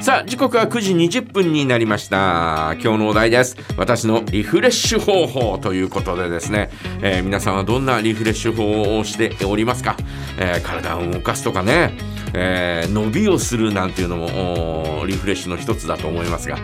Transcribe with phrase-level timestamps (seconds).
[0.00, 2.74] さあ時刻は9時20分になりました。
[2.80, 3.56] 今日のお題です。
[3.76, 6.70] 私のリフレッシュ方法ということでですね、
[7.02, 9.96] えー、皆さんはどんなリフレッシュ法をしておりますか、
[10.38, 11.96] えー、体を動かすとかね、
[12.34, 16.58] えー、伸びをするなんていうのもリフレッシュの一つだと思いますが、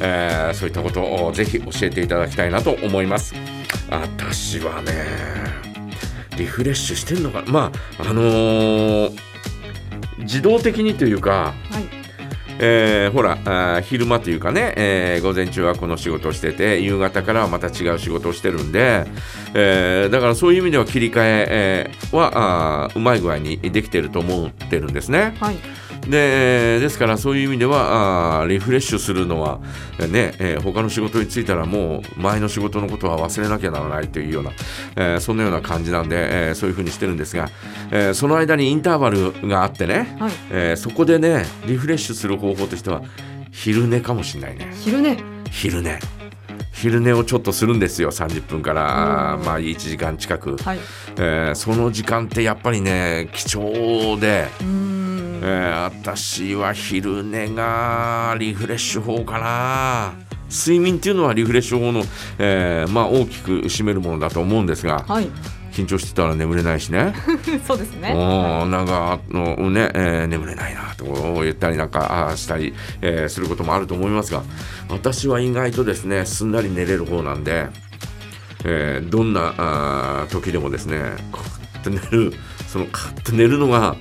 [0.00, 3.34] えそういったことをぜひ教えていただきたいなと思います。
[3.90, 4.92] 私はね
[6.36, 9.10] リフレッシュしてんのかまああの
[10.18, 11.95] 自動的にというか、はい。
[12.58, 19.06] えー、ほら昼間というかね、えー、午前中はこの仕事をしてて夕方からはまた違う仕事をしてるんで、
[19.54, 25.36] えー、だからそういう意味では切り替えはうまい具合にできてると思ってるんですね。
[25.40, 25.56] はい
[26.08, 29.58] でですからそういう意味ではあリフレッシュするのは、
[29.98, 34.52] ねえー、他の仕事に就いたらもう前の仕事のことは忘れなきゃならないというような、
[34.96, 37.48] えー、そんなような感じなんで、えー、そういうふうにしてるんですが、
[37.90, 43.02] えー、その間にインターバルがあってね、はい、えー、そこでねリフレッシュする方法としては
[43.50, 44.72] 昼寝かもしれないね。
[44.82, 45.18] 昼寝。
[45.50, 45.98] 昼寝。
[46.72, 50.78] 昼寝をちょっとするんですよ30分から、まあ、1時間近く、はい、
[51.16, 54.48] えー、その時間ってやっぱりね貴重で。
[55.42, 60.14] えー、私は昼寝がリフレッシュ法かな。
[60.50, 62.02] 睡眠っていうのはリフレッシュ法の、
[62.38, 65.28] えー、まあ、大きく占めるものだと思うんですが、はい、
[65.72, 67.12] 緊張してたら眠れないしね。
[67.66, 68.14] そうですね。
[68.14, 71.04] なんかのね、えー、眠れないなと
[71.42, 74.42] 言ったりなんかしたり、えー、することもあると思いますが
[74.88, 77.66] 私は意外とですねすんなり寝れる方なんで、
[78.64, 80.98] えー、どんなあ時でもですね
[81.32, 82.32] カッと寝る
[82.66, 83.96] そのカッと寝るのが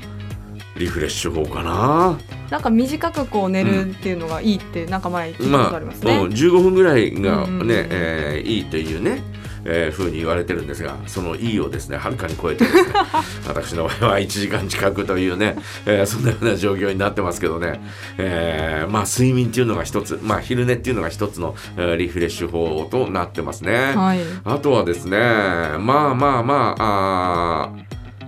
[0.78, 2.18] リフレッシュ法かな。
[2.50, 9.22] なんか短くこう寝るっていうのがいいって、なんか前聞いたことありますね、まあ、15分ぐらいがね、うんうん、えー、いいというね
[9.66, 12.70] えー、ふうに言われてるんですがその「いい」をですねはるかに超えてね
[13.48, 17.82] 私の場合は1時間近くというね、えー、そんなような状況になってますけどね、
[18.18, 23.94] えー、まあ睡眠っていうのが一つまあ昼寝っていうのが一つの、えー、リフレッシュ法となってますね。
[23.96, 27.85] はい、あとはですねまあまあまああ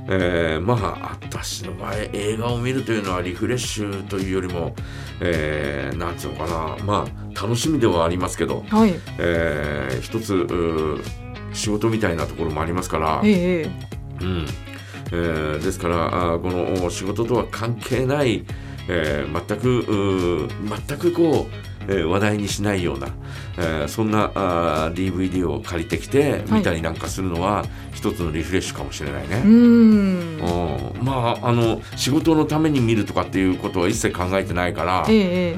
[0.09, 4.73] えー、まあ私の場合映画を見るというのはリフレッシュというよりも、
[5.19, 6.83] えー、なんつうのかな。
[6.83, 8.93] まあ楽しみではありますけど、はい。
[9.19, 10.47] えー、一つ
[11.53, 14.45] 仕事みたいなところもありますから、えーうん。
[15.11, 18.45] えー、ですからあこの仕事とは関係ない、
[18.89, 20.49] えー、全く
[20.87, 23.07] 全くこうえ話題にしないような、
[23.57, 29.41] えー、そんなあ DVD を借りてきて見たりなんかするのは、一つのリフレッシュかもしれないね。
[29.43, 30.39] うん。
[31.01, 35.57] まああの仕事のために見るとかっていうことは一切考えてないから、え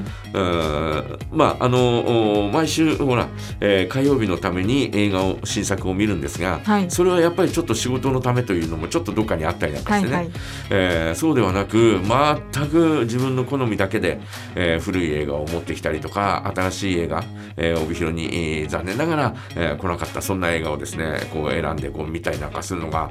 [1.32, 3.28] まああの毎週ほら、
[3.60, 10.34] えー、火曜日のために映画を新作を見るんですが、はい、それはやっぱりちょっと仕事のためというのもちょっとどっかにあったりなんかしてね、はいはい、
[10.70, 14.20] えー、そうではなく全く自分の好みだけで、
[14.54, 17.24] えー、古い映画を持ってきたりとか新しい映画、
[17.56, 23.10] えー、帯広に、えー、残念ながら、えー、来なかったそんな映画をですねこう選んでこう見たりなんかするのが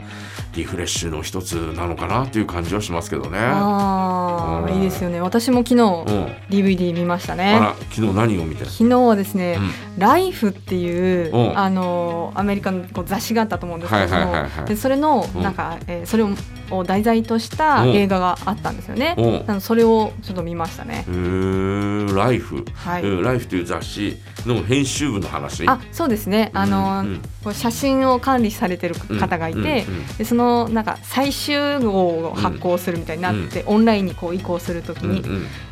[0.56, 3.38] リフレッシュの一つなのかなという感じはしますけどね。
[3.40, 5.22] ああ、いいですよね。
[5.22, 5.86] 私も昨日、うん、
[6.50, 7.54] DVD 見ましたね。
[7.56, 8.66] あら昨日何を見て？
[8.66, 16.30] 昨日はですね、うん、ライフっていう、あのアメリカのこう雑誌があったと思うんですけども、でそれのなんか、えー、それを
[16.86, 19.16] 題材とした映画があったんですよね、
[19.48, 21.06] なのそれをちょっと見ましたね。
[22.14, 25.68] ライフ、はい、ライフという雑誌の編集部の話。
[25.68, 26.52] あそうですね。
[26.54, 27.22] あの、うん。
[27.46, 29.86] うん、写真を管理されてる方がいて、
[30.18, 35.24] でそのなんか最終号を発行するみたいになって、オンラインにこう移行するときに、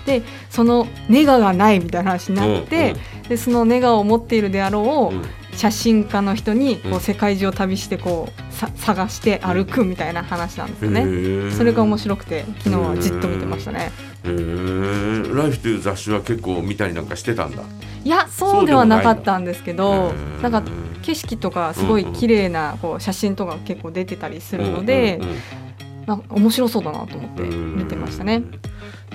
[0.06, 2.96] でそのネガがないみたいな話になって、
[3.28, 11.52] でそのネガを持っているであろう、写真家の人にこう世界中を旅してこうさ探して歩くみたいな話なんですよね。
[11.52, 13.92] それが面白くて昨日はじっと見てましたね。
[14.24, 17.64] ライフという雑誌は結構見たりなんかしてたんだ。
[18.06, 20.64] いやそうではなかったんですけど、なんか
[21.02, 25.20] 景色とかすごい綺麗なこう写真とか結構出てたりするので、
[26.06, 28.44] なんか面白そうだなと思って見てましたね。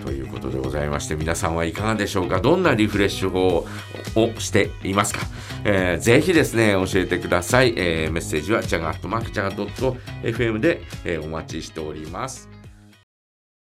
[0.05, 2.41] ということでございまして皆さんはいかがでしょうか？
[2.41, 3.67] どんなリフレッシュ法を
[4.15, 5.21] をしていますか、
[5.65, 12.52] えー、ぜひですね教えてください、えー、メッセージはジャガットマークジャガ .fm で、えー、お待ちしております。